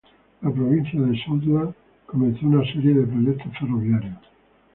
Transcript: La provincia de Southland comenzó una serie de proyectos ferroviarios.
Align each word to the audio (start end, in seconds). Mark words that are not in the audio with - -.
La 0.41 0.49
provincia 0.49 0.99
de 0.99 1.15
Southland 1.23 1.75
comenzó 2.07 2.47
una 2.47 2.65
serie 2.73 2.91
de 2.95 3.05
proyectos 3.05 3.55
ferroviarios. 3.59 4.17